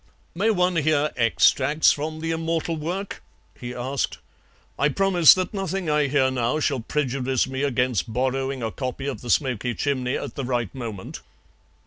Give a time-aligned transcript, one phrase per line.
[0.33, 3.21] "May one hear extracts from the immortal work?"
[3.59, 4.17] he asked.
[4.79, 9.05] "I promise that nothing that I hear now shall prejudice me against borrowing a copy
[9.05, 11.19] of the SMOKY CHIMNEY at the right moment."